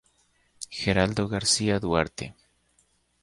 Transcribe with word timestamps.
Geraldo 0.81 1.27
García 1.27 1.79
Duarte. 1.79 2.33